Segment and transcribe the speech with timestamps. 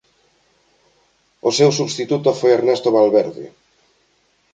[1.47, 3.45] O seu substituto foi Ernesto Valverde.